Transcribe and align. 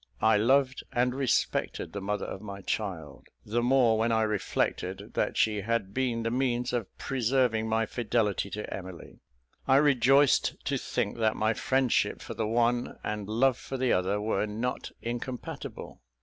I 0.23 0.35
loved 0.35 0.81
and 0.91 1.13
respected 1.13 1.93
the 1.93 2.01
mother 2.01 2.25
of 2.25 2.41
my 2.41 2.61
child; 2.63 3.27
the 3.45 3.61
more 3.61 3.99
when 3.99 4.11
I 4.11 4.23
reflected 4.23 5.11
that 5.13 5.37
she 5.37 5.57
had 5.61 5.93
been 5.93 6.23
the 6.23 6.31
means 6.31 6.73
of 6.73 6.87
preserving 6.97 7.69
my 7.69 7.85
fidelity 7.85 8.49
to 8.49 8.73
Emily. 8.73 9.19
I 9.67 9.75
rejoiced 9.75 10.55
to 10.65 10.79
think 10.79 11.17
that 11.17 11.35
my 11.35 11.53
friendship 11.53 12.19
for 12.19 12.33
the 12.33 12.47
one, 12.47 12.97
and 13.03 13.29
love 13.29 13.57
for 13.59 13.77
the 13.77 13.93
other, 13.93 14.19
were 14.19 14.47
not 14.47 14.89
incompatible. 15.03 16.01